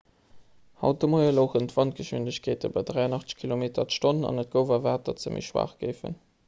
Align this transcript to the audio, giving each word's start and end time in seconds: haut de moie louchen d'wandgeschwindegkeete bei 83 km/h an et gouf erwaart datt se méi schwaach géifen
haut 0.85 1.03
de 1.03 1.07
moie 1.13 1.31
louchen 1.39 1.67
d'wandgeschwindegkeete 1.71 2.71
bei 2.79 2.83
83 2.91 3.37
km/h 3.43 4.15
an 4.31 4.45
et 4.45 4.53
gouf 4.57 4.75
erwaart 4.79 5.09
datt 5.11 5.27
se 5.27 5.37
méi 5.37 5.49
schwaach 5.51 5.81
géifen 5.85 6.23